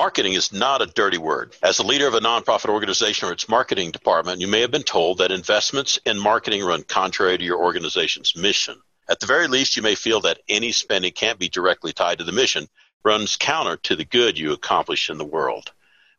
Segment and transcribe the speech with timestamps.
[0.00, 1.54] Marketing is not a dirty word.
[1.62, 4.82] As a leader of a nonprofit organization or its marketing department, you may have been
[4.82, 8.80] told that investments in marketing run contrary to your organization's mission.
[9.10, 12.24] At the very least, you may feel that any spending can't be directly tied to
[12.24, 12.66] the mission,
[13.04, 15.70] runs counter to the good you accomplish in the world.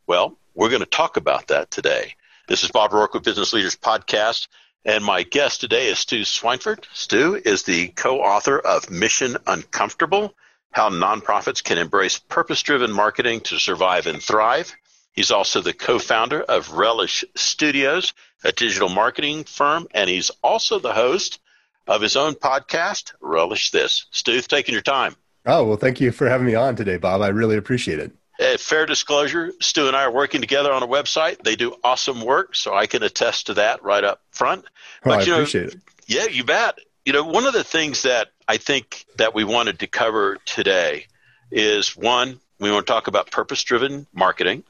[0.05, 2.13] Well, we're going to talk about that today.
[2.47, 4.47] This is Bob Roark with Business Leaders Podcast,
[4.85, 6.85] and my guest today is Stu Swineford.
[6.93, 10.35] Stu is the co-author of Mission Uncomfortable,
[10.71, 14.73] How Nonprofits Can Embrace Purpose-Driven Marketing to Survive and Thrive.
[15.13, 18.13] He's also the co-founder of Relish Studios,
[18.43, 21.39] a digital marketing firm, and he's also the host
[21.87, 24.05] of his own podcast, Relish This.
[24.11, 25.15] Stu, taking your time.
[25.45, 27.21] Oh, well, thank you for having me on today, Bob.
[27.21, 28.11] I really appreciate it.
[28.39, 31.43] Uh, fair disclosure, Stu and I are working together on a website.
[31.43, 34.65] They do awesome work, so I can attest to that right up front.
[35.03, 35.75] But, oh, I appreciate know, it.
[36.07, 36.79] Yeah, you bet.
[37.05, 41.05] You know, one of the things that I think that we wanted to cover today
[41.51, 44.65] is one, we want to talk about purpose driven marketing.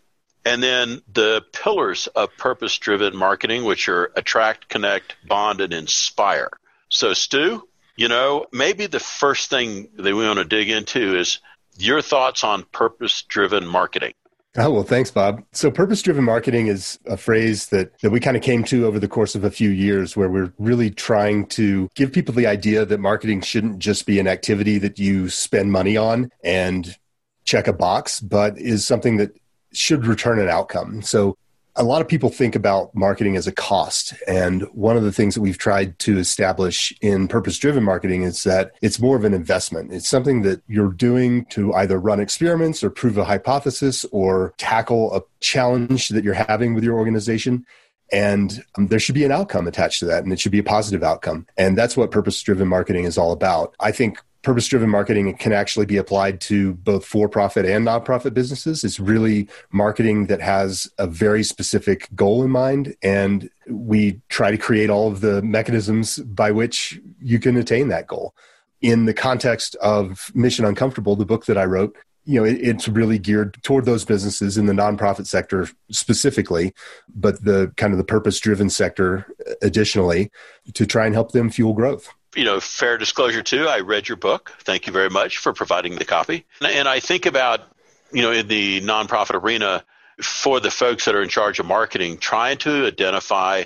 [0.45, 6.51] And then the pillars of purpose driven marketing, which are attract, connect, bond, and inspire.
[6.89, 11.39] So, Stu, you know, maybe the first thing that we want to dig into is
[11.75, 14.13] your thoughts on purpose driven marketing.
[14.57, 15.43] Oh, well, thanks, Bob.
[15.53, 18.99] So, purpose driven marketing is a phrase that, that we kind of came to over
[18.99, 22.85] the course of a few years where we're really trying to give people the idea
[22.85, 26.97] that marketing shouldn't just be an activity that you spend money on and
[27.45, 29.31] check a box, but is something that
[29.71, 31.01] should return an outcome.
[31.01, 31.37] So,
[31.75, 34.13] a lot of people think about marketing as a cost.
[34.27, 38.43] And one of the things that we've tried to establish in purpose driven marketing is
[38.43, 39.93] that it's more of an investment.
[39.93, 45.15] It's something that you're doing to either run experiments or prove a hypothesis or tackle
[45.15, 47.65] a challenge that you're having with your organization.
[48.11, 50.63] And um, there should be an outcome attached to that, and it should be a
[50.63, 51.47] positive outcome.
[51.57, 53.75] And that's what purpose driven marketing is all about.
[53.79, 58.33] I think purpose driven marketing can actually be applied to both for profit and nonprofit
[58.33, 58.83] businesses.
[58.83, 62.95] It's really marketing that has a very specific goal in mind.
[63.03, 68.07] And we try to create all of the mechanisms by which you can attain that
[68.07, 68.33] goal.
[68.81, 71.95] In the context of Mission Uncomfortable, the book that I wrote,
[72.25, 76.73] you know, it, it's really geared toward those businesses in the nonprofit sector specifically,
[77.13, 79.27] but the kind of the purpose driven sector
[79.61, 80.31] additionally
[80.73, 84.15] to try and help them fuel growth you know, fair disclosure too, I read your
[84.15, 84.53] book.
[84.61, 86.45] Thank you very much for providing the copy.
[86.61, 87.61] And I think about,
[88.13, 89.83] you know, in the nonprofit arena,
[90.21, 93.63] for the folks that are in charge of marketing, trying to identify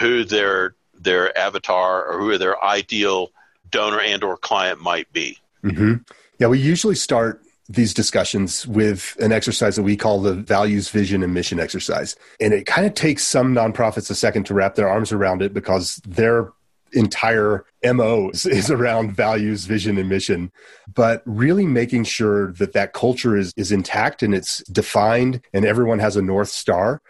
[0.00, 3.30] who their their avatar or who their ideal
[3.70, 5.38] donor and or client might be.
[5.64, 5.94] Mm-hmm.
[6.38, 11.22] Yeah, we usually start these discussions with an exercise that we call the values, vision,
[11.22, 12.16] and mission exercise.
[12.40, 15.52] And it kind of takes some nonprofits a second to wrap their arms around it
[15.52, 16.50] because they're
[16.92, 20.50] entire MO is, is, around values, vision, and mission,
[20.94, 25.98] but really making sure that that culture is, is intact and it's defined and everyone
[25.98, 27.02] has a North Star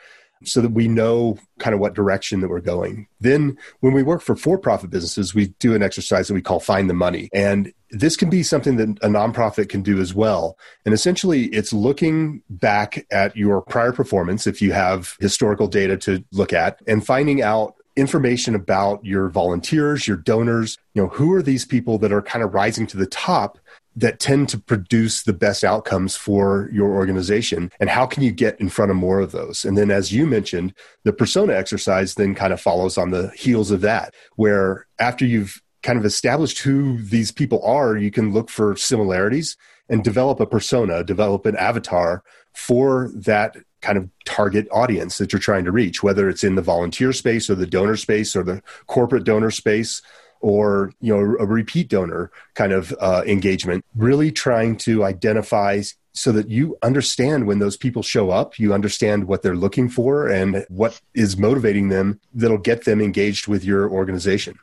[0.44, 3.06] so that we know kind of what direction that we're going.
[3.20, 6.88] Then when we work for for-profit businesses, we do an exercise that we call find
[6.88, 7.28] the money.
[7.32, 10.58] And this can be something that a nonprofit can do as well.
[10.84, 16.24] And essentially it's looking back at your prior performance if you have historical data to
[16.32, 21.42] look at and finding out information about your volunteers, your donors, you know, who are
[21.42, 23.58] these people that are kind of rising to the top
[24.00, 27.70] that tend to produce the best outcomes for your organization?
[27.80, 29.64] And how can you get in front of more of those?
[29.64, 33.70] And then as you mentioned the persona exercise then kind of follows on the heels
[33.70, 38.50] of that where after you've kind of established who these people are you can look
[38.50, 39.56] for similarities
[39.88, 42.22] and develop a persona develop an avatar
[42.52, 46.62] for that kind of target audience that you're trying to reach, whether it's in the
[46.62, 50.02] volunteer space or the donor space or the corporate donor space
[50.40, 53.84] or you know a repeat donor kind of uh, engagement.
[53.96, 55.82] Really trying to identify
[56.12, 60.28] so that you understand when those people show up, you understand what they're looking for
[60.28, 64.58] and what is motivating them that'll get them engaged with your organization.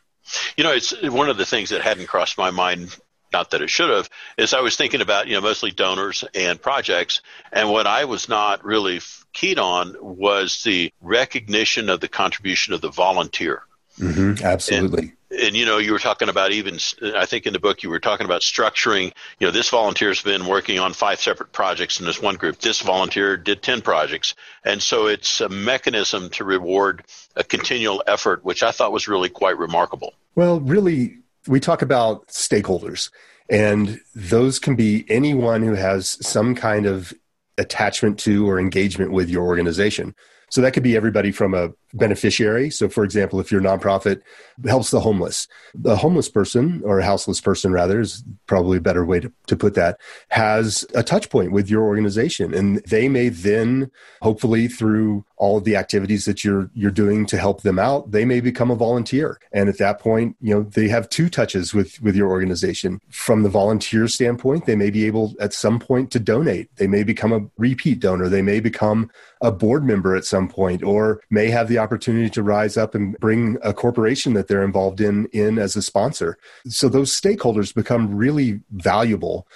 [0.57, 2.97] You know, it's one of the things that hadn't crossed my mind
[3.35, 6.61] not that it should have, is I was thinking about, you know, mostly donors and
[6.61, 7.21] projects.
[7.51, 9.01] And what I was not really
[9.33, 13.63] keyed on was the recognition of the contribution of the volunteer.
[13.99, 15.13] Mm-hmm, absolutely.
[15.31, 16.77] And, and, you know, you were talking about even,
[17.15, 20.45] I think in the book you were talking about structuring, you know, this volunteer's been
[20.45, 22.59] working on five separate projects in this one group.
[22.59, 24.35] This volunteer did 10 projects.
[24.63, 27.03] And so it's a mechanism to reward
[27.35, 30.13] a continual effort, which I thought was really quite remarkable.
[30.35, 33.09] Well, really, we talk about stakeholders,
[33.49, 37.13] and those can be anyone who has some kind of
[37.57, 40.15] attachment to or engagement with your organization.
[40.49, 42.69] So that could be everybody from a beneficiary.
[42.69, 44.21] So, for example, if your nonprofit
[44.65, 49.05] helps the homeless, the homeless person or a houseless person, rather, is probably a better
[49.05, 49.99] way to, to put that,
[50.29, 52.53] has a touch point with your organization.
[52.53, 53.89] And they may then,
[54.21, 58.25] hopefully, through all of the activities that you're you're doing to help them out, they
[58.25, 59.39] may become a volunteer.
[59.51, 62.99] And at that point, you know, they have two touches with with your organization.
[63.09, 66.75] From the volunteer standpoint, they may be able at some point to donate.
[66.77, 68.29] They may become a repeat donor.
[68.29, 69.09] They may become
[69.41, 73.17] a board member at some point or may have the opportunity to rise up and
[73.19, 76.37] bring a corporation that they're involved in in as a sponsor.
[76.67, 79.47] So those stakeholders become really valuable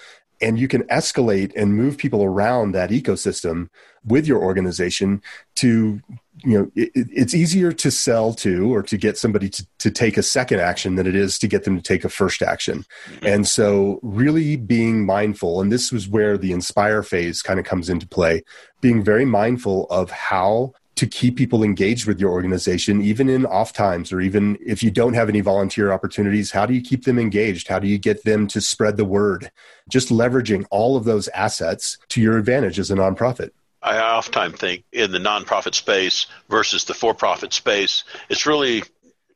[0.42, 3.70] and you can escalate and move people around that ecosystem
[4.06, 5.22] with your organization
[5.56, 6.02] to
[6.46, 10.18] you know it, it's easier to sell to or to get somebody to, to take
[10.18, 12.86] a second action than it is to get them to take a first action
[13.24, 17.90] and so really being mindful and this was where the inspire phase kind of comes
[17.90, 18.42] into play
[18.80, 23.72] being very mindful of how to keep people engaged with your organization, even in off
[23.72, 27.18] times, or even if you don't have any volunteer opportunities, how do you keep them
[27.18, 27.69] engaged?
[27.69, 29.50] How do you get them to spread the word?
[29.88, 33.51] Just leveraging all of those assets to your advantage as a nonprofit.
[33.81, 38.84] I oftentimes think in the nonprofit space versus the for profit space, it's really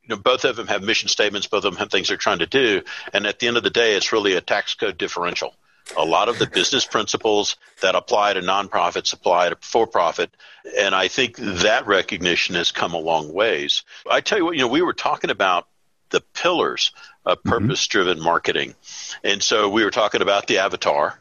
[0.04, 2.40] you know, both of them have mission statements, both of them have things they're trying
[2.40, 2.82] to do.
[3.14, 5.54] And at the end of the day, it's really a tax code differential.
[5.96, 10.30] A lot of the business principles that apply to nonprofits apply to for profit.
[10.78, 13.82] And I think that recognition has come a long ways.
[14.10, 15.68] I tell you what, you know, we were talking about
[16.10, 16.92] the pillars
[17.26, 18.24] of purpose driven mm-hmm.
[18.24, 18.74] marketing.
[19.22, 21.18] And so we were talking about the avatar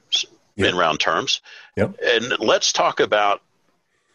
[0.56, 0.69] yep.
[0.69, 1.42] in round terms.
[1.75, 1.95] Yep.
[2.01, 3.42] And let's talk about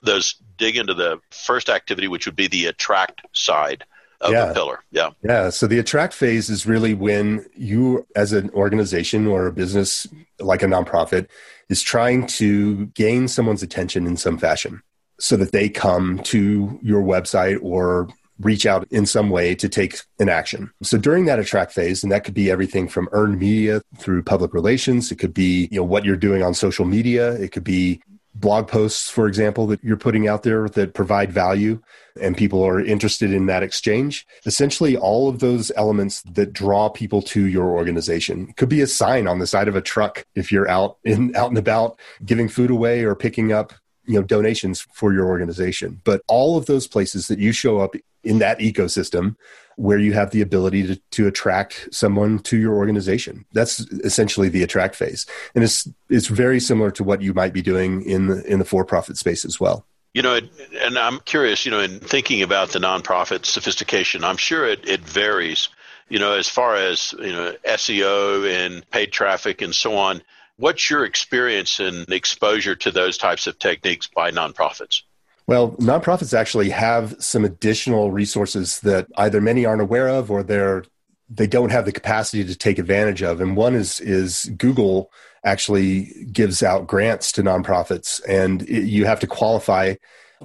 [0.02, 3.84] those, dig into the first activity, which would be the attract side
[4.20, 4.46] of yeah.
[4.46, 4.80] the pillar.
[4.90, 5.10] Yeah.
[5.22, 5.50] Yeah.
[5.50, 10.06] So the attract phase is really when you, as an organization or a business
[10.38, 11.28] like a nonprofit,
[11.68, 14.82] is trying to gain someone's attention in some fashion
[15.20, 18.08] so that they come to your website or
[18.40, 20.70] reach out in some way to take an action.
[20.82, 24.54] So during that attract phase, and that could be everything from earned media through public
[24.54, 28.00] relations, it could be, you know, what you're doing on social media, it could be
[28.38, 31.80] blog posts, for example, that you're putting out there that provide value
[32.20, 34.26] and people are interested in that exchange.
[34.46, 38.86] Essentially, all of those elements that draw people to your organization it could be a
[38.86, 42.48] sign on the side of a truck if you're out in out and about giving
[42.48, 43.72] food away or picking up
[44.08, 47.94] you know donations for your organization but all of those places that you show up
[48.24, 49.36] in that ecosystem
[49.78, 53.44] where you have the ability to, to attract someone to your organization.
[53.52, 55.24] That's essentially the attract phase.
[55.54, 58.64] And it's, it's very similar to what you might be doing in the, in the
[58.64, 59.86] for-profit space as well.
[60.14, 60.40] You know,
[60.80, 65.00] and I'm curious, you know, in thinking about the nonprofit sophistication, I'm sure it, it
[65.00, 65.68] varies,
[66.08, 70.22] you know, as far as, you know, SEO and paid traffic and so on.
[70.58, 75.02] What's your experience and exposure to those types of techniques by nonprofits?
[75.46, 80.84] Well, nonprofits actually have some additional resources that either many aren't aware of or they're
[81.30, 83.40] they don't have the capacity to take advantage of.
[83.40, 85.10] And one is is Google
[85.44, 89.94] actually gives out grants to nonprofits, and it, you have to qualify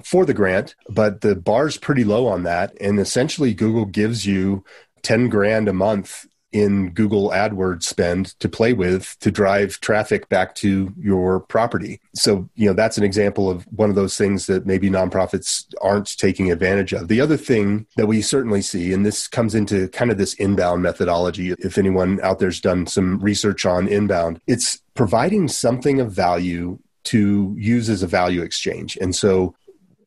[0.02, 2.76] for the grant, but the bar's pretty low on that.
[2.80, 4.64] And essentially, Google gives you
[5.02, 10.54] ten grand a month in Google AdWords spend to play with to drive traffic back
[10.54, 12.00] to your property.
[12.14, 16.16] So, you know, that's an example of one of those things that maybe nonprofits aren't
[16.16, 17.08] taking advantage of.
[17.08, 20.82] The other thing that we certainly see, and this comes into kind of this inbound
[20.82, 26.78] methodology, if anyone out there's done some research on inbound, it's providing something of value
[27.04, 28.96] to use as a value exchange.
[29.00, 29.56] And so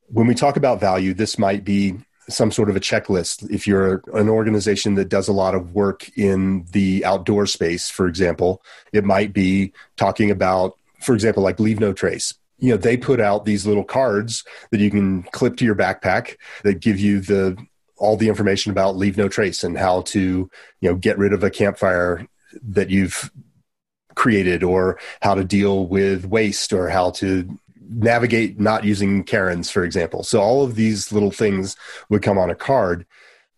[0.07, 1.97] when we talk about value, this might be
[2.29, 3.49] some sort of a checklist.
[3.49, 8.07] If you're an organization that does a lot of work in the outdoor space, for
[8.07, 12.33] example, it might be talking about, for example, like Leave No Trace.
[12.59, 16.37] You know, they put out these little cards that you can clip to your backpack
[16.63, 17.57] that give you the
[17.97, 20.49] all the information about Leave No Trace and how to,
[20.81, 22.27] you know, get rid of a campfire
[22.61, 23.31] that you've
[24.15, 29.83] created or how to deal with waste or how to navigate not using cairns, for
[29.83, 30.23] example.
[30.23, 31.75] So all of these little things
[32.09, 33.05] would come on a card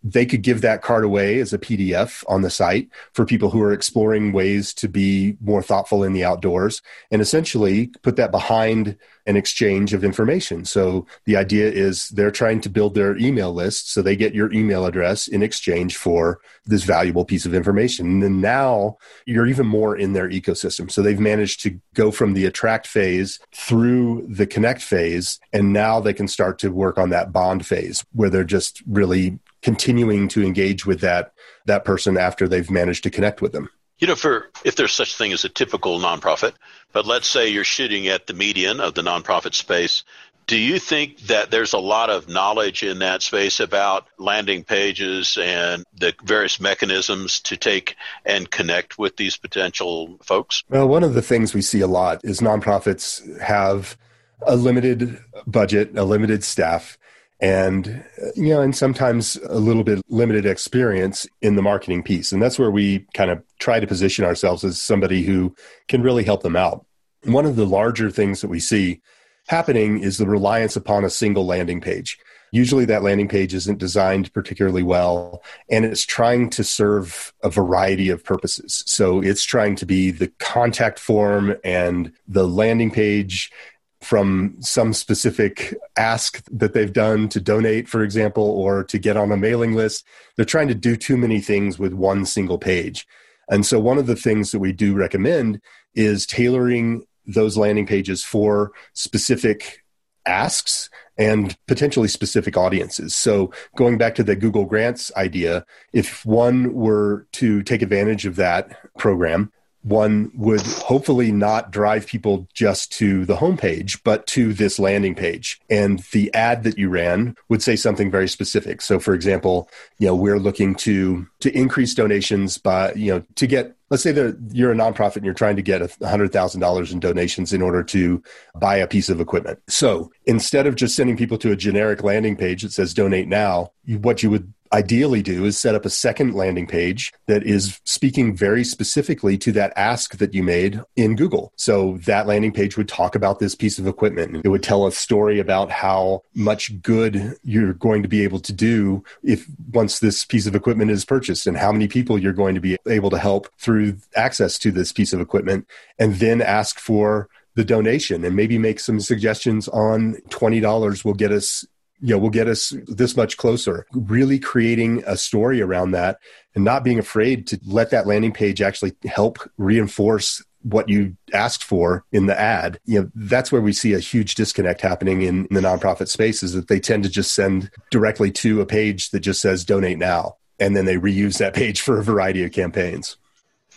[0.04, 3.62] they could give that card away as a PDF on the site for people who
[3.62, 8.98] are exploring ways to be more thoughtful in the outdoors and essentially put that behind
[9.26, 10.66] an exchange of information.
[10.66, 14.52] So the idea is they're trying to build their email list so they get your
[14.54, 18.08] email address in exchange for this valuable piece of information.
[18.08, 20.90] And then now you're even more in their ecosystem.
[20.90, 26.00] So they've managed to go from the attract phase through the connect phase and now
[26.00, 30.44] they can start to work on that bond phase where they're just really continuing to
[30.44, 31.34] engage with that
[31.66, 33.70] that person after they've managed to connect with them.
[34.00, 36.54] You know, for if there's such thing as a typical nonprofit,
[36.94, 40.04] but let's say you're shooting at the median of the nonprofit space,
[40.50, 45.38] Do you think that there's a lot of knowledge in that space about landing pages
[45.40, 50.64] and the various mechanisms to take and connect with these potential folks?
[50.68, 53.96] Well, one of the things we see a lot is nonprofits have
[54.42, 56.98] a limited budget, a limited staff,
[57.42, 58.04] and
[58.36, 62.60] you know and sometimes a little bit limited experience in the marketing piece and that's
[62.60, 65.56] where we kind of try to position ourselves as somebody who
[65.88, 66.86] can really help them out
[67.24, 69.02] one of the larger things that we see
[69.48, 72.18] happening is the reliance upon a single landing page.
[72.52, 78.10] Usually that landing page isn't designed particularly well and it's trying to serve a variety
[78.10, 78.84] of purposes.
[78.88, 83.52] So it's trying to be the contact form and the landing page
[84.02, 89.32] from some specific ask that they've done to donate, for example, or to get on
[89.32, 90.06] a mailing list.
[90.36, 93.06] They're trying to do too many things with one single page.
[93.50, 95.60] And so one of the things that we do recommend
[95.96, 99.84] is tailoring those landing pages for specific
[100.26, 103.14] asks and potentially specific audiences.
[103.14, 108.38] So, going back to the Google Grants idea, if one were to take advantage of
[108.38, 109.52] that program,
[109.82, 115.60] one would hopefully not drive people just to the homepage, but to this landing page.
[115.70, 118.82] And the ad that you ran would say something very specific.
[118.82, 123.48] So, for example, you know, we're looking to to increase donations by, you know, to
[123.48, 127.54] get let's say that you're a nonprofit and you're trying to get $100,000 in donations
[127.54, 128.22] in order to
[128.56, 129.60] buy a piece of equipment.
[129.68, 133.72] So instead of just sending people to a generic landing page that says donate now,
[133.88, 138.36] what you would ideally do is set up a second landing page that is speaking
[138.36, 141.52] very specifically to that ask that you made in Google.
[141.56, 144.42] So that landing page would talk about this piece of equipment.
[144.44, 148.54] It would tell a story about how much good you're going to be able to
[148.54, 152.56] do if once this piece of equipment is purchased and how many people you're going
[152.56, 156.80] to be able to help through access to this piece of equipment and then ask
[156.80, 161.66] for the donation and maybe make some suggestions on $20 will get us
[162.02, 163.86] you know, will get us this much closer.
[163.94, 166.20] Really creating a story around that
[166.56, 171.64] and not being afraid to let that landing page actually help reinforce what you asked
[171.64, 172.80] for in the ad.
[172.86, 176.54] You know, that's where we see a huge disconnect happening in, the nonprofit space is
[176.54, 180.36] that they tend to just send directly to a page that just says donate now.
[180.60, 183.16] And then they reuse that page for a variety of campaigns.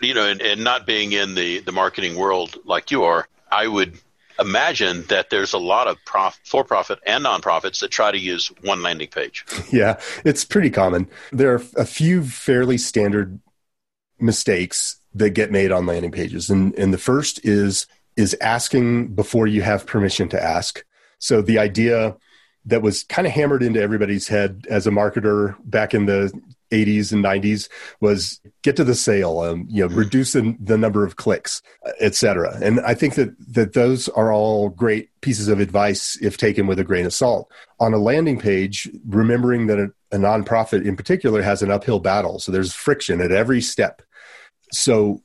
[0.00, 3.68] You know, and, and not being in the, the marketing world like you are, I
[3.68, 3.98] would
[4.38, 8.82] imagine that there's a lot of prof- for-profit and nonprofits that try to use one
[8.82, 9.44] landing page.
[9.70, 11.08] Yeah, it's pretty common.
[11.32, 13.40] There are a few fairly standard
[14.18, 17.86] mistakes that get made on landing pages, and and the first is
[18.16, 20.84] is asking before you have permission to ask.
[21.18, 22.16] So the idea
[22.66, 26.32] that was kind of hammered into everybody's head as a marketer back in the
[26.72, 27.68] 80s and 90s
[28.00, 29.98] was get to the sale, um, you know, mm-hmm.
[29.98, 31.62] reduce the, the number of clicks,
[32.00, 32.58] et cetera.
[32.62, 36.78] And I think that, that those are all great pieces of advice if taken with
[36.78, 37.50] a grain of salt.
[37.78, 42.38] On a landing page, remembering that a, a nonprofit in particular has an uphill battle.
[42.38, 44.02] So there's friction at every step.
[44.72, 45.22] So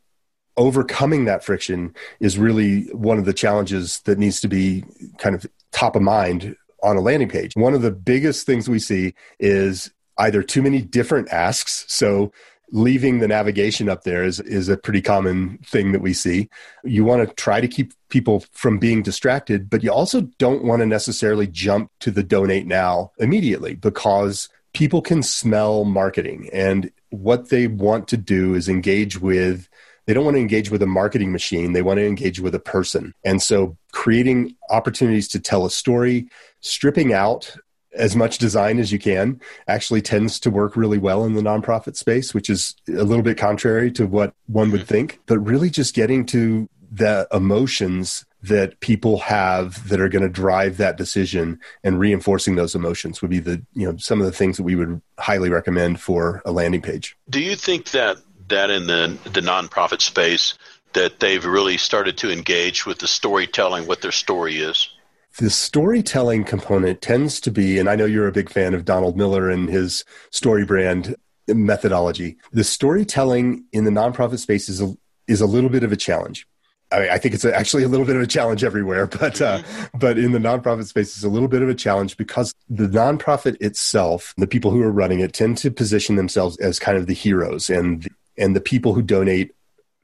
[0.57, 4.83] overcoming that friction is really one of the challenges that needs to be
[5.19, 7.53] kind of top of mind on a landing page.
[7.55, 11.85] One of the biggest things we see is either too many different asks.
[11.87, 12.31] So
[12.71, 16.49] leaving the navigation up there is, is a pretty common thing that we see.
[16.83, 20.81] You want to try to keep people from being distracted, but you also don't want
[20.81, 27.49] to necessarily jump to the donate now immediately because people can smell marketing and what
[27.49, 29.69] they want to do is engage with
[30.05, 32.59] they don't want to engage with a marketing machine they want to engage with a
[32.59, 36.27] person and so creating opportunities to tell a story
[36.59, 37.55] stripping out
[37.97, 41.95] as much design as you can actually tends to work really well in the nonprofit
[41.95, 44.87] space, which is a little bit contrary to what one would mm-hmm.
[44.87, 45.19] think.
[45.25, 50.77] But really just getting to the emotions that people have that are going to drive
[50.77, 54.57] that decision and reinforcing those emotions would be the you know some of the things
[54.57, 57.17] that we would highly recommend for a landing page.
[57.29, 60.57] Do you think that that in the the nonprofit space
[60.93, 64.89] that they've really started to engage with the storytelling what their story is?
[65.37, 69.17] The storytelling component tends to be, and I know you're a big fan of Donald
[69.17, 71.13] Miller and his StoryBrand
[71.47, 72.37] methodology.
[72.51, 74.95] The storytelling in the nonprofit space is a,
[75.27, 76.47] is a little bit of a challenge.
[76.91, 79.61] I, I think it's actually a little bit of a challenge everywhere, but uh,
[79.93, 83.57] but in the nonprofit space, it's a little bit of a challenge because the nonprofit
[83.61, 87.13] itself, the people who are running it, tend to position themselves as kind of the
[87.13, 89.51] heroes, and and the people who donate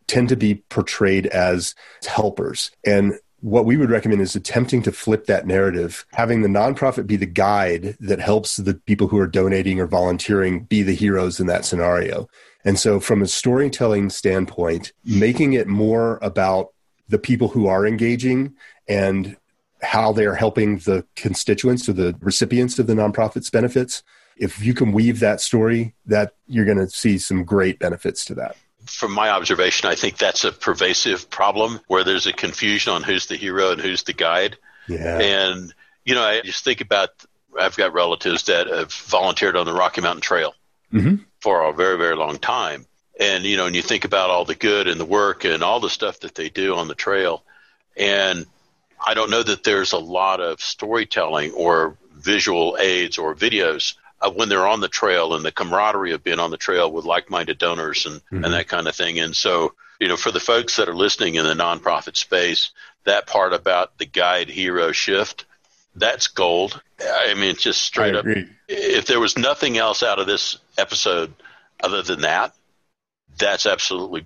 [0.08, 1.74] tend to be portrayed as
[2.06, 2.72] helpers.
[2.86, 7.18] And what we would recommend is attempting to flip that narrative, having the nonprofit be
[7.18, 11.48] the guide that helps the people who are donating or volunteering be the heroes in
[11.48, 12.30] that scenario.
[12.64, 16.70] And so, from a storytelling standpoint, making it more about
[17.10, 18.56] the people who are engaging
[18.88, 19.36] and
[19.82, 24.04] how they're helping the constituents or the recipients of the nonprofit's benefits.
[24.38, 28.36] If you can weave that story, that you're going to see some great benefits to
[28.36, 28.56] that
[28.86, 33.28] from my observation, I think that's a pervasive problem where there's a confusion on who's
[33.28, 34.58] the hero and who's the guide.
[34.88, 35.20] Yeah.
[35.20, 35.74] And,
[36.06, 37.10] you know, I just think about
[37.60, 40.54] I've got relatives that have volunteered on the Rocky Mountain Trail
[40.92, 41.24] mm-hmm.
[41.40, 42.86] for a very, very long time.
[43.20, 45.80] And, you know, and you think about all the good and the work and all
[45.80, 47.44] the stuff that they do on the trail.
[47.96, 48.46] And
[49.06, 53.96] I don't know that there's a lot of storytelling or visual aids or videos
[54.36, 57.58] when they're on the trail and the camaraderie of being on the trail with like-minded
[57.58, 58.44] donors and, mm-hmm.
[58.44, 59.20] and that kind of thing.
[59.20, 62.72] And so, you know, for the folks that are listening in the nonprofit space,
[63.06, 65.46] that part about the guide hero shift,
[65.96, 66.82] that's gold.
[67.02, 68.26] I mean, just straight up.
[68.68, 71.34] If there was nothing else out of this episode
[71.84, 72.56] other than that,
[73.38, 74.26] that's absolutely,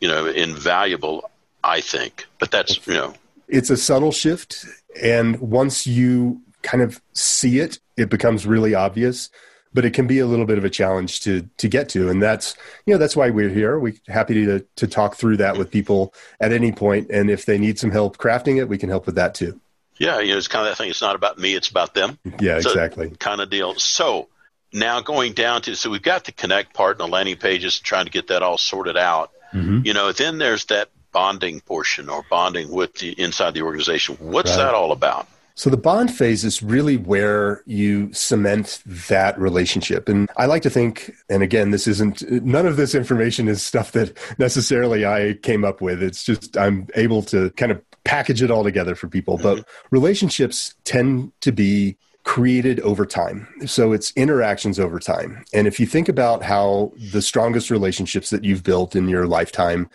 [0.00, 1.30] you know, invaluable,
[1.64, 2.26] I think.
[2.38, 3.14] But that's, you know,
[3.48, 4.66] it's a subtle shift.
[5.00, 9.30] And once you kind of see it, it becomes really obvious.
[9.72, 12.20] But it can be a little bit of a challenge to to get to, and
[12.20, 13.78] that's you know that's why we're here.
[13.78, 17.56] We're happy to to talk through that with people at any point, and if they
[17.56, 19.60] need some help crafting it, we can help with that too.
[19.96, 20.90] Yeah, you know, it's kind of that thing.
[20.90, 22.18] It's not about me; it's about them.
[22.40, 23.10] Yeah, so exactly.
[23.10, 23.76] Kind of deal.
[23.76, 24.26] So
[24.72, 28.06] now going down to so we've got the connect part and the landing pages, trying
[28.06, 29.30] to get that all sorted out.
[29.52, 29.82] Mm-hmm.
[29.84, 34.16] You know, then there's that bonding portion or bonding with the inside the organization.
[34.18, 34.64] What's right.
[34.64, 35.28] that all about?
[35.60, 40.08] So the bond phase is really where you cement that relationship.
[40.08, 43.92] And I like to think, and again, this isn't, none of this information is stuff
[43.92, 46.02] that necessarily I came up with.
[46.02, 49.36] It's just I'm able to kind of package it all together for people.
[49.36, 49.56] Mm-hmm.
[49.56, 53.46] But relationships tend to be created over time.
[53.66, 55.44] So it's interactions over time.
[55.52, 59.90] And if you think about how the strongest relationships that you've built in your lifetime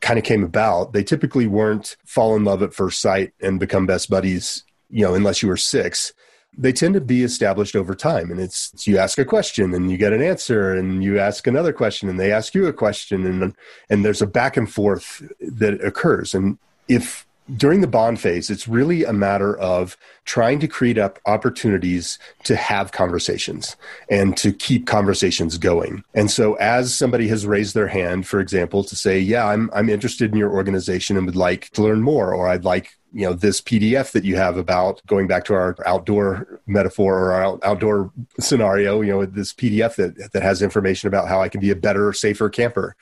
[0.00, 3.84] kind of came about, they typically weren't fall in love at first sight and become
[3.84, 6.12] best buddies, you know, unless you were six.
[6.56, 8.30] They tend to be established over time.
[8.30, 11.46] And it's, it's you ask a question and you get an answer and you ask
[11.46, 13.54] another question and they ask you a question and
[13.90, 16.34] and there's a back and forth that occurs.
[16.34, 17.26] And if
[17.56, 22.56] during the bond phase, it's really a matter of trying to create up opportunities to
[22.56, 23.76] have conversations
[24.10, 26.04] and to keep conversations going.
[26.14, 29.88] And so as somebody has raised their hand, for example, to say, yeah, I'm, I'm
[29.88, 33.32] interested in your organization and would like to learn more, or I'd like you know
[33.32, 38.12] this pdf that you have about going back to our outdoor metaphor or our outdoor
[38.38, 41.76] scenario you know this pdf that that has information about how i can be a
[41.76, 42.94] better safer camper.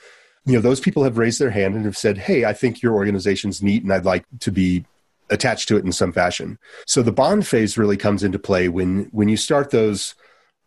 [0.45, 2.95] You know those people have raised their hand and have said hey i think your
[2.95, 4.85] organization's neat and i'd like to be
[5.31, 6.59] attached to it in some fashion.
[6.87, 10.15] So the bond phase really comes into play when when you start those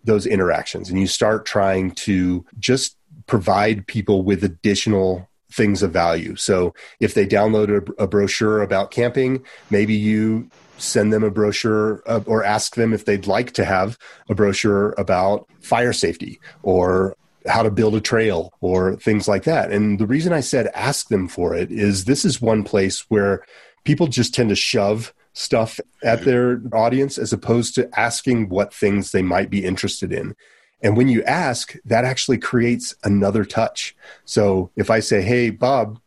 [0.04, 2.97] those interactions and you start trying to just
[3.28, 8.91] provide people with additional things of value so if they download a, a brochure about
[8.91, 13.65] camping maybe you send them a brochure uh, or ask them if they'd like to
[13.65, 13.97] have
[14.29, 17.15] a brochure about fire safety or
[17.47, 19.71] how to build a trail or things like that.
[19.71, 23.45] And the reason I said ask them for it is this is one place where
[23.83, 29.12] people just tend to shove stuff at their audience as opposed to asking what things
[29.12, 30.35] they might be interested in.
[30.81, 33.95] And when you ask, that actually creates another touch.
[34.25, 35.99] So if I say, Hey, Bob,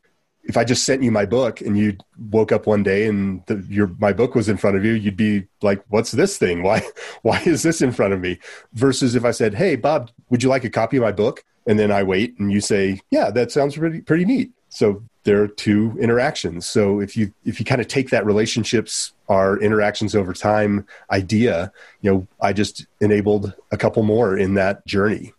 [0.45, 1.97] if I just sent you my book and you
[2.31, 5.17] woke up one day and the, your my book was in front of you, you'd
[5.17, 6.65] be like, "What's this thing?
[6.65, 6.83] Why
[7.23, 8.41] why is this in front of me?"
[8.73, 11.79] Versus if I said, "Hey, Bob, would you like a copy of my book?" and
[11.79, 15.49] then I wait and you say, "Yeah, that sounds pretty pretty neat." So there are
[15.49, 16.67] two interactions.
[16.67, 21.73] So if you if you kind of take that relationships are interactions over time idea,
[22.01, 25.33] you know, I just enabled a couple more in that journey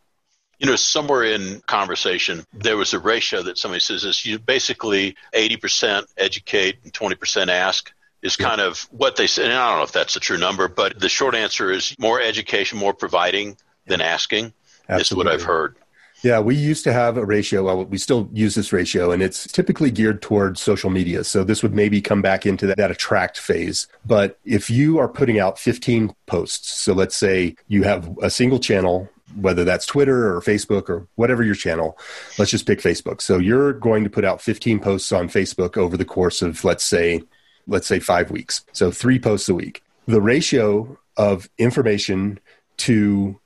[0.63, 5.17] you know, somewhere in conversation, there was a ratio that somebody says is you basically
[5.33, 7.91] 80% educate and 20% ask
[8.21, 8.67] is kind yeah.
[8.67, 9.45] of what they said.
[9.45, 12.21] And I don't know if that's a true number, but the short answer is more
[12.21, 14.53] education, more providing than asking
[14.87, 15.01] Absolutely.
[15.01, 15.75] is what I've heard.
[16.23, 17.63] Yeah, we used to have a ratio.
[17.63, 21.25] Well, we still use this ratio, and it's typically geared towards social media.
[21.25, 23.87] So this would maybe come back into that, that, attract phase.
[24.05, 28.59] But if you are putting out 15 posts, so let's say you have a single
[28.59, 31.97] channel whether that's Twitter or Facebook or whatever your channel.
[32.37, 33.21] Let's just pick Facebook.
[33.21, 36.83] So you're going to put out 15 posts on Facebook over the course of let's
[36.83, 37.23] say
[37.65, 38.63] let's say 5 weeks.
[38.73, 39.81] So 3 posts a week.
[40.05, 42.39] The ratio of information
[42.77, 43.39] to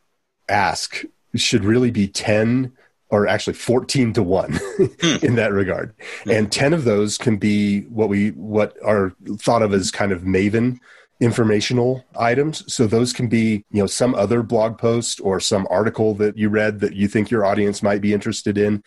[0.49, 1.03] ask
[1.37, 2.71] should really be 10
[3.09, 4.85] or actually 14 to 1 hmm.
[5.25, 5.93] in that regard.
[6.23, 6.31] Hmm.
[6.31, 10.21] And 10 of those can be what we what are thought of as kind of
[10.21, 10.79] maven
[11.19, 12.71] informational items.
[12.71, 16.49] So those can be, you know, some other blog post or some article that you
[16.49, 18.83] read that you think your audience might be interested in.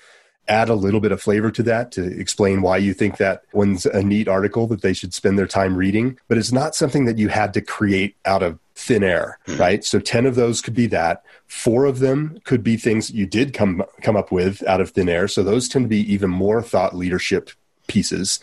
[0.49, 3.87] add a little bit of flavor to that to explain why you think that one's
[3.87, 6.19] a neat article that they should spend their time reading.
[6.29, 9.61] But it's not something that you had to create out of thin air, mm-hmm.
[9.61, 9.85] right?
[9.85, 11.23] So 10 of those could be that.
[11.47, 15.09] Four of them could be things you did come come up with out of thin
[15.09, 15.29] air.
[15.29, 17.51] So those tend to be even more thought leadership
[17.87, 18.41] pieces.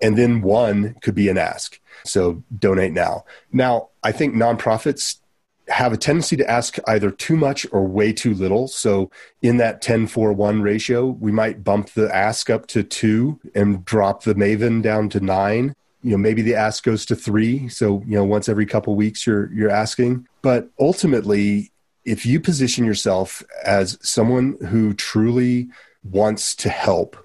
[0.00, 1.80] And then one could be an ask.
[2.04, 3.24] So donate now.
[3.52, 5.16] Now, I think nonprofits
[5.68, 8.68] have a tendency to ask either too much or way too little.
[8.68, 9.10] So
[9.42, 13.84] in that 10 4 1 ratio, we might bump the ask up to two and
[13.84, 15.74] drop the Maven down to nine.
[16.02, 17.68] You know, maybe the ask goes to three.
[17.68, 20.26] So, you know, once every couple weeks you're you're asking.
[20.42, 21.72] But ultimately,
[22.04, 25.68] if you position yourself as someone who truly
[26.02, 27.16] wants to help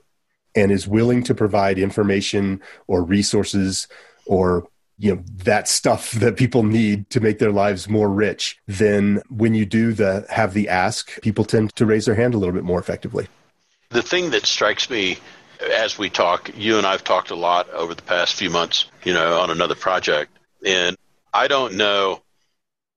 [0.55, 3.87] and is willing to provide information or resources
[4.25, 9.21] or you know that stuff that people need to make their lives more rich then
[9.29, 12.53] when you do the have the ask people tend to raise their hand a little
[12.53, 13.27] bit more effectively
[13.89, 15.17] the thing that strikes me
[15.61, 19.13] as we talk you and i've talked a lot over the past few months you
[19.13, 20.31] know on another project
[20.65, 20.97] and
[21.33, 22.21] i don't know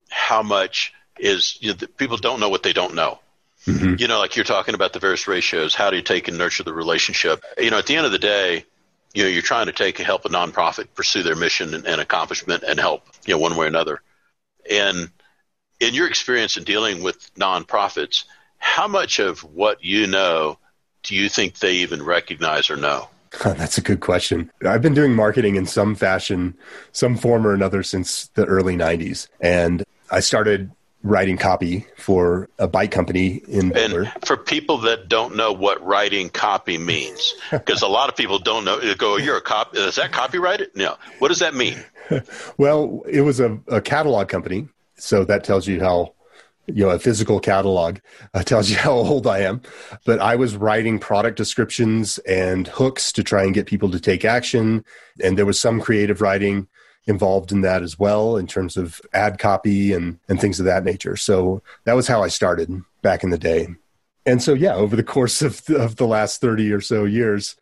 [0.09, 3.19] how much is you know, people don't know what they don't know
[3.65, 3.95] mm-hmm.
[3.97, 6.63] you know like you're talking about the various ratios how do you take and nurture
[6.63, 8.65] the relationship you know at the end of the day
[9.17, 11.99] you know, you're trying to take and help a nonprofit pursue their mission and, and
[11.99, 14.01] accomplishment and help, you know, one way or another.
[14.69, 15.09] And
[15.79, 18.25] in your experience in dealing with nonprofits,
[18.59, 20.59] how much of what you know
[21.07, 23.09] do you think they even recognize or know?
[23.43, 24.51] That's a good question.
[24.65, 26.55] I've been doing marketing in some fashion,
[26.91, 29.27] some form or another since the early 90s.
[29.41, 30.71] And I started
[31.03, 34.11] writing copy for a bike company in Boulder.
[34.13, 38.39] And for people that don't know what writing copy means, because a lot of people
[38.39, 39.75] don't know, they go, "You're a cop?
[39.75, 40.97] Is that copyrighted?" No.
[41.19, 41.77] What does that mean?
[42.57, 44.67] well, it was a, a, catalog company,
[44.97, 46.13] so that tells you how.
[46.67, 47.99] You know, a physical catalog
[48.33, 49.61] uh, tells you how old I am.
[50.05, 54.25] But I was writing product descriptions and hooks to try and get people to take
[54.25, 54.83] action.
[55.23, 56.67] And there was some creative writing
[57.07, 60.83] involved in that as well in terms of ad copy and, and things of that
[60.83, 61.15] nature.
[61.15, 62.69] So that was how I started
[63.01, 63.67] back in the day.
[64.25, 67.55] And so, yeah, over the course of the, of the last 30 or so years,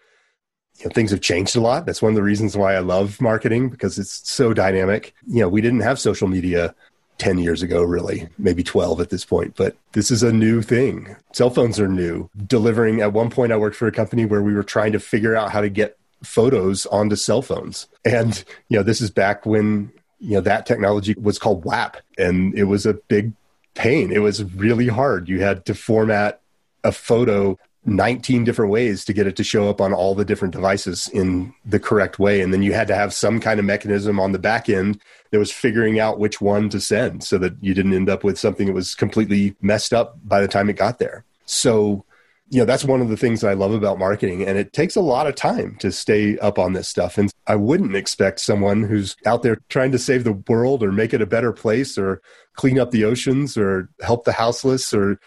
[0.80, 1.86] you know, things have changed a lot.
[1.86, 5.14] That's one of the reasons why I love marketing because it's so dynamic.
[5.28, 6.74] You know, we didn't have social media
[7.18, 11.16] 10 years ago, really, maybe 12 at this point, but this is a new thing.
[11.34, 12.30] Cell phones are new.
[12.48, 15.36] Delivering, at one point, I worked for a company where we were trying to figure
[15.36, 17.88] out how to get photos onto cell phones.
[18.04, 22.54] And, you know, this is back when, you know, that technology was called WAP and
[22.58, 23.34] it was a big
[23.76, 24.12] pain.
[24.12, 25.30] It was really hard.
[25.30, 26.42] You had to format
[26.84, 30.54] a photo 19 different ways to get it to show up on all the different
[30.54, 32.42] devices in the correct way.
[32.42, 35.00] And then you had to have some kind of mechanism on the back end
[35.32, 38.40] that was figuring out which one to send so that you didn't end up with
[38.40, 41.26] something that was completely messed up by the time it got there.
[41.46, 42.06] So
[42.50, 44.96] you know that's one of the things that i love about marketing and it takes
[44.96, 48.84] a lot of time to stay up on this stuff and i wouldn't expect someone
[48.84, 52.22] who's out there trying to save the world or make it a better place or
[52.54, 55.20] clean up the oceans or help the houseless or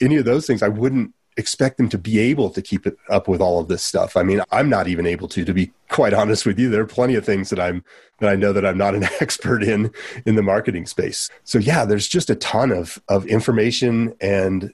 [0.00, 3.28] any of those things i wouldn't expect them to be able to keep it up
[3.28, 4.16] with all of this stuff.
[4.16, 6.70] I mean i'm not even able to to be quite honest with you.
[6.70, 7.84] There are plenty of things that i'm
[8.20, 9.90] that i know that i'm not an expert in
[10.26, 11.30] in the marketing space.
[11.44, 14.72] So yeah there's just a ton of of information and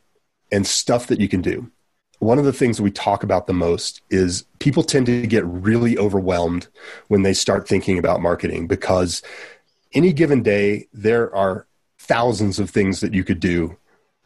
[0.51, 1.71] and stuff that you can do.
[2.21, 5.97] One of the things we talk about the most is people tend to get really
[5.97, 6.67] overwhelmed
[7.07, 9.23] when they start thinking about marketing because
[9.95, 11.67] any given day there are
[11.99, 13.77] thousands of things that you could do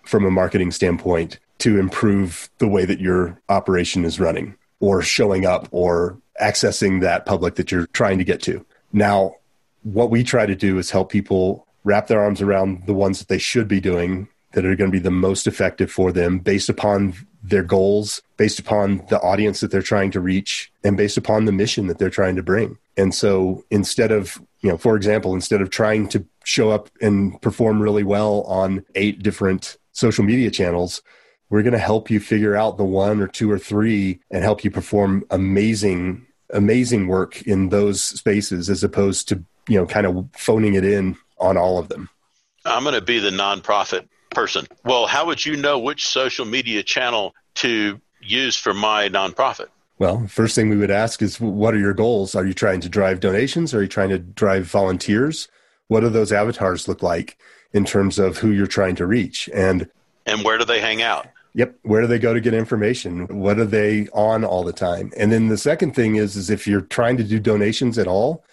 [0.04, 5.46] from a marketing standpoint to improve the way that your operation is running or showing
[5.46, 8.66] up or accessing that public that you're trying to get to.
[8.92, 9.36] Now,
[9.84, 13.28] what we try to do is help people wrap their arms around the ones that
[13.28, 16.68] they should be doing that are going to be the most effective for them based
[16.68, 21.44] upon their goals, based upon the audience that they're trying to reach, and based upon
[21.44, 22.76] the mission that they're trying to bring.
[22.96, 27.40] And so instead of, you know, for example, instead of trying to show up and
[27.40, 31.02] perform really well on eight different social media channels,
[31.52, 34.64] we're going to help you figure out the one or two or three and help
[34.64, 40.26] you perform amazing, amazing work in those spaces as opposed to, you know, kind of
[40.32, 42.08] phoning it in on all of them.
[42.64, 44.66] I'm going to be the nonprofit person.
[44.86, 49.66] Well, how would you know which social media channel to use for my nonprofit?
[49.98, 52.34] Well, first thing we would ask is what are your goals?
[52.34, 53.74] Are you trying to drive donations?
[53.74, 55.48] Are you trying to drive volunteers?
[55.88, 57.36] What do those avatars look like
[57.74, 59.50] in terms of who you're trying to reach?
[59.52, 59.90] And
[60.24, 61.26] and where do they hang out?
[61.54, 61.78] Yep.
[61.82, 63.26] Where do they go to get information?
[63.26, 65.12] What are they on all the time?
[65.16, 68.44] And then the second thing is, is if you're trying to do donations at all,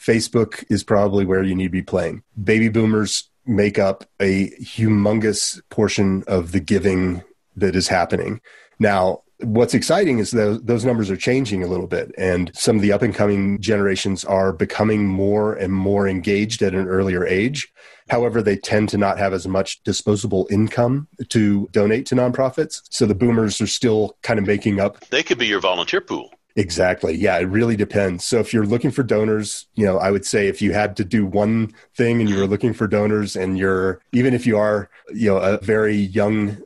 [0.00, 2.22] Facebook is probably where you need to be playing.
[2.42, 7.22] Baby boomers make up a humongous portion of the giving
[7.56, 8.40] that is happening.
[8.78, 12.82] Now, what's exciting is that those numbers are changing a little bit and some of
[12.82, 17.70] the up and coming generations are becoming more and more engaged at an earlier age
[18.08, 23.04] however they tend to not have as much disposable income to donate to nonprofits so
[23.04, 27.14] the boomers are still kind of making up they could be your volunteer pool Exactly.
[27.14, 28.24] Yeah, it really depends.
[28.24, 31.04] So if you're looking for donors, you know, I would say if you had to
[31.04, 34.88] do one thing and you were looking for donors and you're even if you are,
[35.12, 36.56] you know, a very young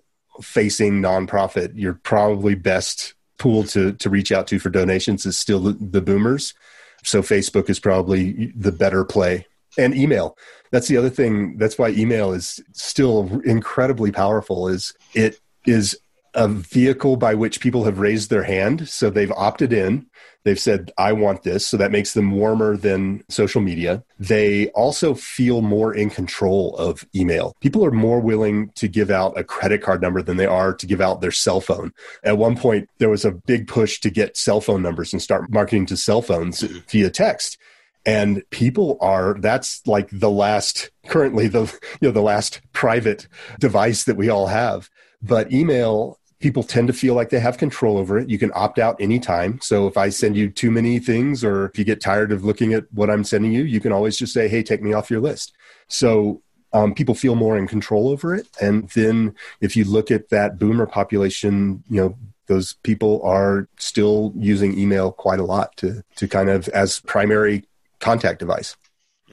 [0.42, 5.60] facing nonprofit, you're probably best pool to to reach out to for donations is still
[5.60, 6.54] the, the boomers.
[7.02, 9.46] So Facebook is probably the better play.
[9.78, 10.36] And email.
[10.72, 11.56] That's the other thing.
[11.56, 15.96] That's why email is still incredibly powerful is it is
[16.34, 18.88] a vehicle by which people have raised their hand.
[18.88, 20.06] So they've opted in.
[20.44, 21.66] They've said, I want this.
[21.66, 24.02] So that makes them warmer than social media.
[24.18, 27.54] They also feel more in control of email.
[27.60, 30.86] People are more willing to give out a credit card number than they are to
[30.86, 31.92] give out their cell phone.
[32.24, 35.50] At one point, there was a big push to get cell phone numbers and start
[35.50, 36.78] marketing to cell phones mm-hmm.
[36.88, 37.58] via text
[38.06, 41.64] and people are that's like the last currently the
[42.00, 44.88] you know the last private device that we all have
[45.22, 48.28] but email people tend to feel like they have control over it.
[48.28, 49.60] You can opt out anytime.
[49.60, 52.72] So if I send you too many things or if you get tired of looking
[52.72, 55.20] at what I'm sending you, you can always just say, hey, take me off your
[55.20, 55.52] list.
[55.88, 58.48] So um, people feel more in control over it.
[58.60, 64.32] And then if you look at that boomer population, you know, those people are still
[64.36, 67.64] using email quite a lot to, to kind of as primary
[68.00, 68.76] contact device.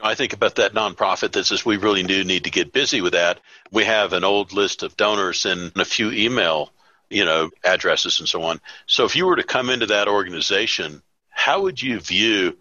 [0.00, 3.14] I think about that nonprofit that says we really do need to get busy with
[3.14, 3.40] that.
[3.72, 6.70] We have an old list of donors and a few email
[7.10, 8.60] you know, addresses and so on.
[8.86, 12.56] So if you were to come into that organization, how would you view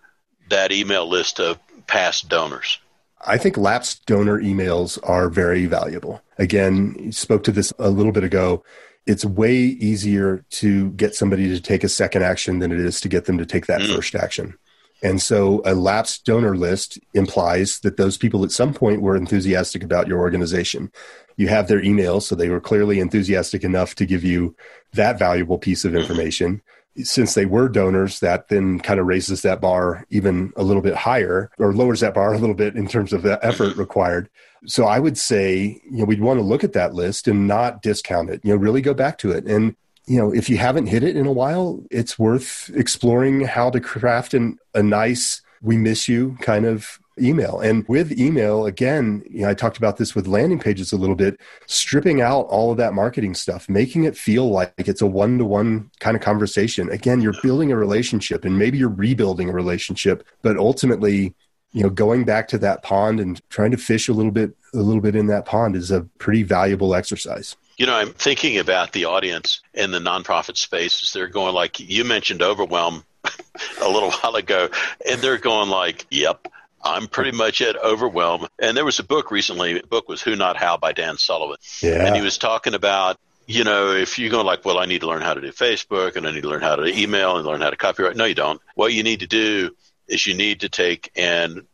[0.49, 2.79] that email list of past donors?
[3.25, 6.21] I think lapsed donor emails are very valuable.
[6.37, 8.63] Again, you spoke to this a little bit ago.
[9.05, 13.09] It's way easier to get somebody to take a second action than it is to
[13.09, 13.95] get them to take that mm.
[13.95, 14.55] first action.
[15.03, 19.83] And so a lapsed donor list implies that those people at some point were enthusiastic
[19.83, 20.91] about your organization
[21.37, 24.55] you have their email, so they were clearly enthusiastic enough to give you
[24.93, 26.61] that valuable piece of information.
[27.03, 30.95] Since they were donors, that then kind of raises that bar even a little bit
[30.95, 34.29] higher or lowers that bar a little bit in terms of the effort required.
[34.65, 37.83] So I would say, you know, we'd want to look at that list and not
[37.83, 39.45] discount it, you know, really go back to it.
[39.45, 39.75] And,
[40.07, 43.79] you know, if you haven't hit it in a while, it's worth exploring how to
[43.79, 47.59] craft an, a nice, we miss you kind of email.
[47.59, 51.15] And with email, again, you know, I talked about this with landing pages a little
[51.15, 55.37] bit, stripping out all of that marketing stuff, making it feel like it's a one
[55.37, 56.89] to one kind of conversation.
[56.89, 61.33] Again, you're building a relationship and maybe you're rebuilding a relationship, but ultimately,
[61.71, 64.77] you know, going back to that pond and trying to fish a little bit, a
[64.77, 67.55] little bit in that pond is a pretty valuable exercise.
[67.77, 71.11] You know, I'm thinking about the audience in the nonprofit space.
[71.11, 73.03] They're going like you mentioned overwhelm
[73.81, 74.69] a little while ago,
[75.07, 76.47] and they're going like, "Yep,
[76.83, 78.47] I'm pretty much at overwhelm.
[78.59, 79.73] And there was a book recently.
[79.73, 81.57] The book was Who Not How by Dan Sullivan.
[81.81, 82.05] Yeah.
[82.05, 85.07] And he was talking about, you know, if you go like, well, I need to
[85.07, 87.61] learn how to do Facebook and I need to learn how to email and learn
[87.61, 88.15] how to copyright.
[88.15, 88.61] No, you don't.
[88.75, 89.75] What you need to do
[90.07, 91.65] is you need to take and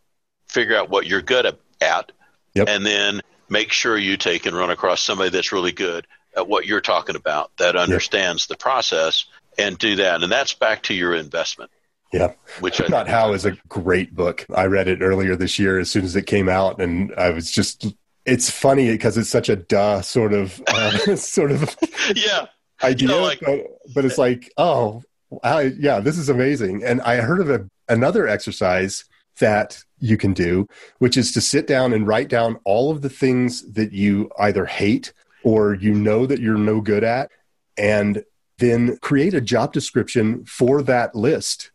[0.48, 1.46] figure out what you're good
[1.82, 2.12] at
[2.54, 2.68] yep.
[2.68, 6.66] and then make sure you take and run across somebody that's really good at what
[6.66, 8.58] you're talking about that understands yep.
[8.58, 9.26] the process
[9.58, 10.24] and do that.
[10.24, 11.72] And that's back to your investment.
[12.14, 12.34] Yeah.
[12.60, 14.46] Which I Not How is a great book.
[14.54, 17.52] I read it earlier this year as soon as it came out and I was
[17.52, 17.88] just
[18.26, 21.76] it's funny because it's such a duh sort of uh, sort of
[22.16, 22.46] yeah
[22.84, 25.04] idea you know, like, but, but it's like oh
[25.44, 29.06] I, yeah this is amazing and i heard of a, another exercise
[29.40, 30.68] that you can do
[31.00, 34.66] which is to sit down and write down all of the things that you either
[34.66, 37.32] hate or you know that you're no good at
[37.78, 38.24] and
[38.60, 41.72] then create a job description for that list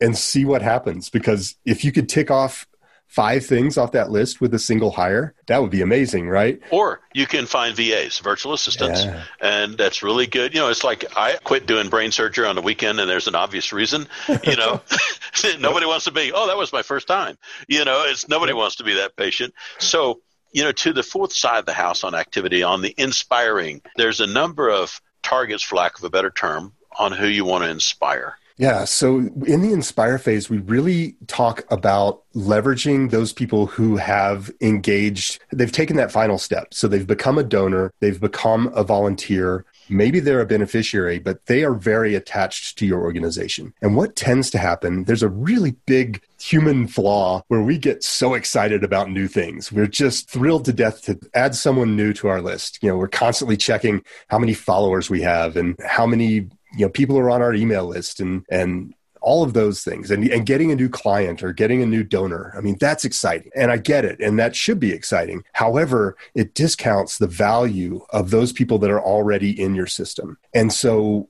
[0.00, 1.10] and see what happens.
[1.10, 2.66] Because if you could tick off
[3.08, 6.60] five things off that list with a single hire, that would be amazing, right?
[6.70, 9.24] Or you can find VAs, virtual assistants, yeah.
[9.40, 10.54] and that's really good.
[10.54, 13.34] You know, it's like I quit doing brain surgery on the weekend, and there's an
[13.34, 14.06] obvious reason.
[14.44, 14.82] You know,
[15.58, 16.32] nobody wants to be.
[16.32, 17.36] Oh, that was my first time.
[17.66, 19.54] You know, it's nobody wants to be that patient.
[19.78, 20.20] So,
[20.52, 24.20] you know, to the fourth side of the house on activity, on the inspiring, there's
[24.20, 27.70] a number of targets, for lack of a better term, on who you want to
[27.70, 28.36] inspire.
[28.58, 28.84] Yeah.
[28.84, 35.40] So in the Inspire phase, we really talk about leveraging those people who have engaged,
[35.52, 36.74] they've taken that final step.
[36.74, 39.64] So they've become a donor, they've become a volunteer.
[39.88, 43.72] Maybe they're a beneficiary, but they are very attached to your organization.
[43.80, 48.34] And what tends to happen, there's a really big human flaw where we get so
[48.34, 49.72] excited about new things.
[49.72, 52.80] We're just thrilled to death to add someone new to our list.
[52.82, 56.90] You know, we're constantly checking how many followers we have and how many you know
[56.90, 60.10] people are on our email list and and all of those things.
[60.10, 63.50] And, and getting a new client or getting a new donor i mean that's exciting.
[63.54, 64.20] And i get it.
[64.20, 65.44] And that should be exciting.
[65.52, 70.38] However it discounts the value of those people that are already in your system.
[70.54, 71.28] And so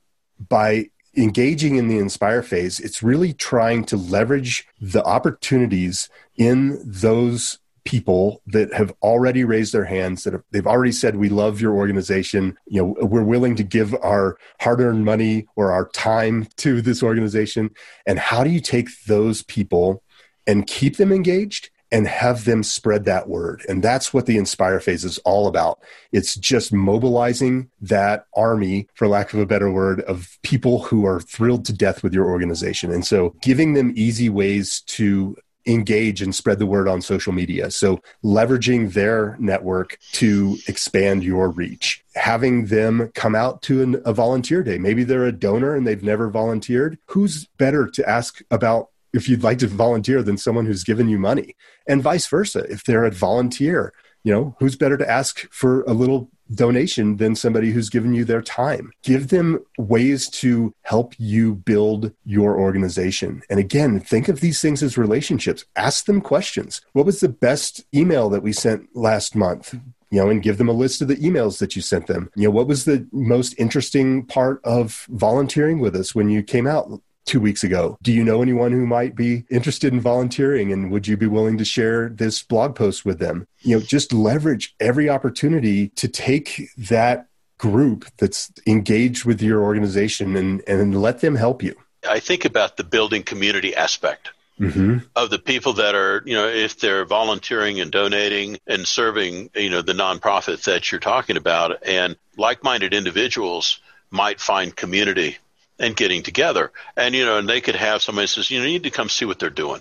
[0.48, 7.58] by engaging in the inspire phase it's really trying to leverage the opportunities in those
[7.88, 11.74] people that have already raised their hands that have, they've already said we love your
[11.74, 12.54] organization.
[12.66, 17.70] You know we're willing to give our hard-earned money or our time to this organization.
[18.06, 20.02] And how do you take those people
[20.46, 23.64] and keep them engaged and have them spread that word?
[23.70, 25.78] And that's what the inspire phase is all about.
[26.12, 31.20] It's just mobilizing that army for lack of a better word of people who are
[31.20, 32.92] thrilled to death with your organization.
[32.92, 35.36] And so giving them easy ways to
[35.68, 37.70] engage and spread the word on social media.
[37.70, 44.12] So leveraging their network to expand your reach, having them come out to an, a
[44.12, 44.78] volunteer day.
[44.78, 46.98] Maybe they're a donor and they've never volunteered.
[47.06, 51.18] Who's better to ask about if you'd like to volunteer than someone who's given you
[51.18, 52.60] money and vice versa.
[52.70, 53.92] If they're a volunteer,
[54.24, 58.24] you know, who's better to ask for a little donation than somebody who's given you
[58.24, 58.92] their time.
[59.02, 63.42] Give them ways to help you build your organization.
[63.50, 65.64] And again, think of these things as relationships.
[65.76, 66.80] Ask them questions.
[66.92, 69.74] What was the best email that we sent last month?
[70.10, 72.30] you know, and give them a list of the emails that you sent them.
[72.34, 76.66] You know, what was the most interesting part of volunteering with us when you came
[76.66, 77.98] out two weeks ago.
[78.02, 81.58] Do you know anyone who might be interested in volunteering and would you be willing
[81.58, 83.46] to share this blog post with them?
[83.60, 90.36] You know, just leverage every opportunity to take that group that's engaged with your organization
[90.36, 91.74] and, and let them help you.
[92.08, 94.30] I think about the building community aspect.
[94.60, 95.06] Mm-hmm.
[95.14, 99.70] Of the people that are, you know, if they're volunteering and donating and serving, you
[99.70, 103.78] know, the nonprofit that you're talking about, and like minded individuals
[104.10, 105.38] might find community
[105.78, 106.72] and getting together.
[106.96, 109.08] And, you know, and they could have somebody says, you know, you need to come
[109.08, 109.80] see what they're doing.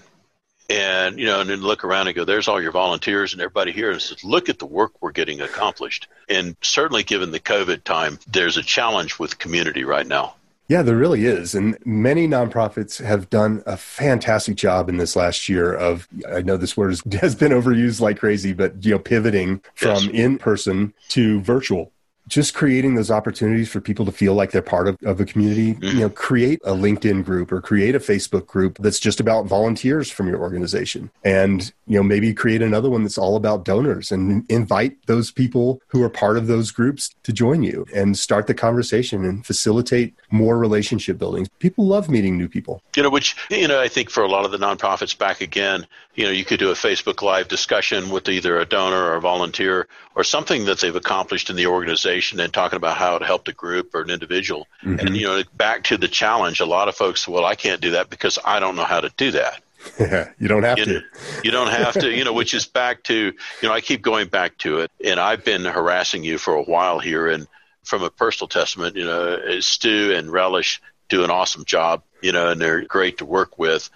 [0.70, 3.72] And, you know, and then look around and go, there's all your volunteers and everybody
[3.72, 3.92] here.
[3.92, 6.08] And says, look at the work we're getting accomplished.
[6.28, 10.36] And certainly given the COVID time, there's a challenge with community right now.
[10.68, 11.56] Yeah, there really is.
[11.56, 16.58] And many nonprofits have done a fantastic job in this last year of, I know
[16.58, 20.14] this word has been overused like crazy, but, you know, pivoting from yes.
[20.14, 21.94] in person to virtual
[22.28, 25.74] just creating those opportunities for people to feel like they're part of, of a community.
[25.76, 25.86] Mm-hmm.
[25.86, 30.10] you know create a linkedin group or create a facebook group that's just about volunteers
[30.12, 31.10] from your organization.
[31.24, 35.82] And you know maybe create another one that's all about donors and invite those people
[35.88, 40.16] who are part of those groups to join you and start the conversation and facilitate
[40.32, 41.48] more relationship building.
[41.60, 42.82] People love meeting new people.
[42.96, 45.88] You know which you know i think for a lot of the nonprofits back again
[46.18, 49.22] you know you could do a facebook live discussion with either a donor or a
[49.22, 53.48] volunteer or something that they've accomplished in the organization and talking about how it helped
[53.48, 54.66] a group or an individual.
[54.84, 55.00] Mm-hmm.
[55.00, 57.92] And, you know, back to the challenge, a lot of folks, well, I can't do
[57.92, 59.62] that because I don't know how to do that.
[60.00, 61.04] Yeah, you don't have you, to.
[61.44, 63.34] You don't have to, you know, which is back to, you
[63.68, 64.92] know, I keep going back to it.
[65.06, 67.28] And I've been harassing you for a while here.
[67.30, 67.48] And
[67.84, 72.50] from a personal testament, you know, Stu and Relish do an awesome job, you know,
[72.50, 73.90] and they're great to work with.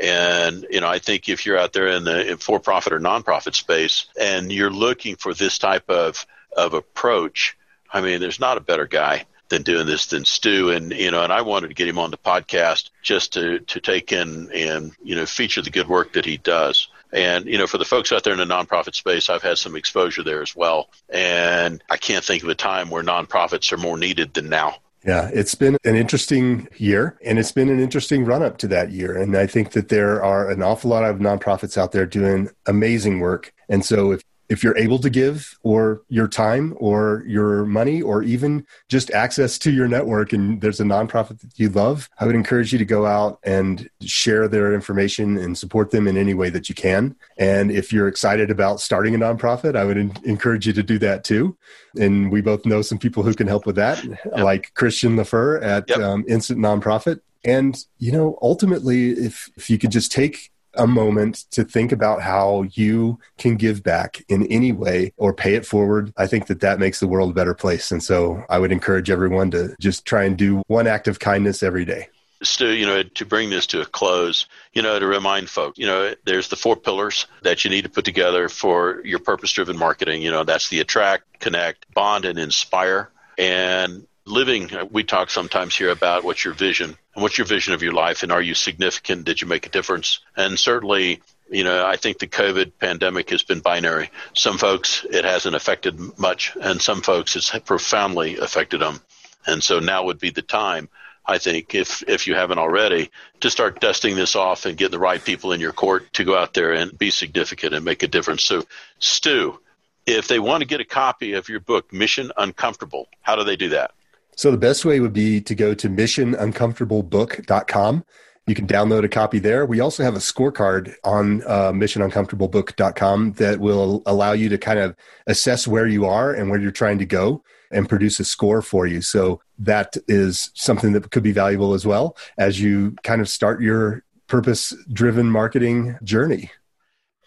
[0.00, 3.54] And, you know, I think if you're out there in the for profit or nonprofit
[3.54, 6.24] space and you're looking for this type of,
[6.56, 7.56] of approach,
[7.92, 10.70] I mean, there's not a better guy than doing this than Stu.
[10.70, 13.80] And, you know, and I wanted to get him on the podcast just to, to
[13.80, 16.88] take in and, you know, feature the good work that he does.
[17.12, 19.76] And, you know, for the folks out there in the nonprofit space, I've had some
[19.76, 20.90] exposure there as well.
[21.08, 24.76] And I can't think of a time where nonprofits are more needed than now.
[25.04, 28.90] Yeah, it's been an interesting year and it's been an interesting run up to that
[28.90, 29.16] year.
[29.16, 33.20] And I think that there are an awful lot of nonprofits out there doing amazing
[33.20, 33.52] work.
[33.68, 38.22] And so if if you're able to give or your time or your money or
[38.22, 42.34] even just access to your network and there's a nonprofit that you love, I would
[42.34, 46.50] encourage you to go out and share their information and support them in any way
[46.50, 47.14] that you can.
[47.36, 51.24] And if you're excited about starting a nonprofit, I would encourage you to do that
[51.24, 51.56] too.
[51.98, 54.18] And we both know some people who can help with that, yep.
[54.38, 55.98] like Christian LaFur at yep.
[55.98, 57.20] um, Instant Nonprofit.
[57.44, 62.22] And, you know, ultimately, if, if you could just take a moment to think about
[62.22, 66.60] how you can give back in any way or pay it forward, I think that
[66.60, 67.90] that makes the world a better place.
[67.90, 71.62] And so I would encourage everyone to just try and do one act of kindness
[71.62, 72.08] every day.
[72.42, 75.86] Stu, you know, to bring this to a close, you know, to remind folks, you
[75.86, 79.76] know, there's the four pillars that you need to put together for your purpose driven
[79.76, 80.22] marketing.
[80.22, 83.10] You know, that's the attract, connect, bond, and inspire.
[83.36, 87.74] And living, uh, we talk sometimes here about what's your vision and what's your vision
[87.74, 89.24] of your life and are you significant?
[89.24, 90.20] Did you make a difference?
[90.36, 94.10] And certainly, you know, I think the COVID pandemic has been binary.
[94.34, 99.00] Some folks it hasn't affected much, and some folks it's profoundly affected them.
[99.46, 100.88] And so now would be the time
[101.28, 103.10] I think, if if you haven't already,
[103.40, 106.36] to start dusting this off and get the right people in your court to go
[106.36, 108.44] out there and be significant and make a difference.
[108.44, 108.64] So,
[108.98, 109.60] Stu,
[110.06, 113.56] if they want to get a copy of your book, Mission Uncomfortable, how do they
[113.56, 113.90] do that?
[114.38, 118.04] So the best way would be to go to missionuncomfortablebook.com.
[118.46, 119.66] You can download a copy there.
[119.66, 124.94] We also have a scorecard on uh, missionuncomfortablebook.com that will allow you to kind of
[125.26, 128.86] assess where you are and where you're trying to go and produce a score for
[128.86, 129.02] you.
[129.02, 133.60] So that is something that could be valuable as well as you kind of start
[133.60, 136.52] your purpose driven marketing journey.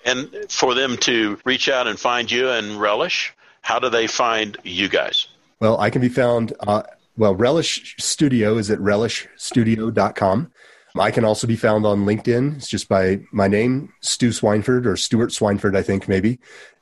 [0.05, 3.33] And for them to reach out and find you and Relish,
[3.63, 5.27] how do they find you guys?
[5.59, 6.83] Well, I can be found uh,
[7.21, 10.51] well, Relish Studio is at relishstudio.com.
[10.99, 12.55] I can also be found on LinkedIn.
[12.55, 16.39] It's just by my name, Stu Swineford or Stuart Swineford, I think maybe.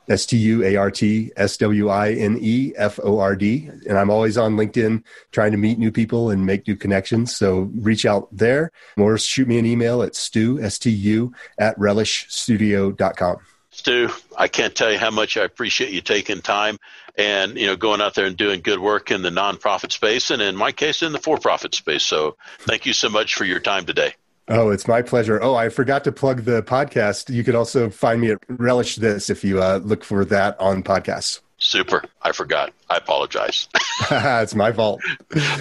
[0.08, 3.70] S T U A R T S W I N E F O R D.
[3.90, 7.36] And I'm always on LinkedIn trying to meet new people and make new connections.
[7.36, 11.78] So reach out there or shoot me an email at stu, S T U, at
[11.78, 13.40] relishstudio.com.
[13.80, 16.78] Stu, I can't tell you how much I appreciate you taking time
[17.18, 20.42] and you know going out there and doing good work in the nonprofit space and
[20.42, 22.04] in my case in the for-profit space.
[22.04, 24.16] So thank you so much for your time today.
[24.50, 25.42] Oh, it's my pleasure.
[25.42, 27.34] Oh, I forgot to plug the podcast.
[27.34, 30.84] You could also find me at Relish This if you uh, look for that on
[30.84, 31.40] podcasts.
[31.58, 32.04] Super.
[32.22, 32.74] I forgot.
[32.90, 33.70] I apologize.
[34.12, 35.02] it's my fault.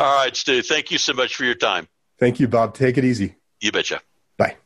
[0.00, 0.62] All right, Stu.
[0.62, 1.86] Thank you so much for your time.
[2.18, 2.74] Thank you, Bob.
[2.74, 3.36] Take it easy.
[3.60, 4.00] You betcha.
[4.36, 4.56] Bye.